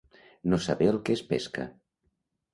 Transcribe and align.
No 0.53 0.57
saber 0.67 0.87
el 0.93 0.97
que 1.03 1.13
es 1.19 1.23
pesca. 1.35 1.69